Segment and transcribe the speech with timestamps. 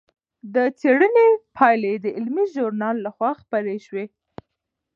[0.53, 1.27] د څېړنې
[1.57, 4.05] پایلې د علمي ژورنال لخوا خپرې شوې.